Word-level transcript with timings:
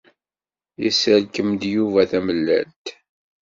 Yesserkem-d 0.83 1.61
Yuba 1.73 2.01
tamellalt. 2.11 2.85